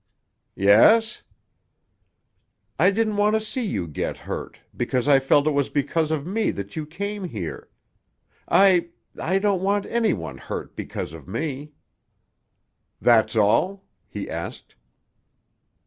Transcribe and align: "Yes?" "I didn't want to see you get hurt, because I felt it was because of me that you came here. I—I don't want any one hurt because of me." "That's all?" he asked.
"Yes?" 0.55 1.21
"I 2.79 2.89
didn't 2.89 3.17
want 3.17 3.35
to 3.35 3.39
see 3.39 3.61
you 3.63 3.85
get 3.87 4.17
hurt, 4.17 4.59
because 4.75 5.07
I 5.07 5.19
felt 5.19 5.45
it 5.45 5.51
was 5.51 5.69
because 5.69 6.09
of 6.09 6.25
me 6.25 6.49
that 6.49 6.75
you 6.75 6.87
came 6.87 7.25
here. 7.25 7.69
I—I 8.49 9.37
don't 9.37 9.61
want 9.61 9.85
any 9.85 10.13
one 10.13 10.39
hurt 10.39 10.75
because 10.75 11.13
of 11.13 11.27
me." 11.27 11.73
"That's 12.99 13.35
all?" 13.35 13.83
he 14.09 14.27
asked. 14.27 14.73